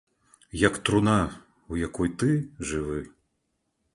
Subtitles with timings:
[0.67, 1.17] Як труна,
[1.75, 2.29] у якой ты
[2.69, 2.99] жывы.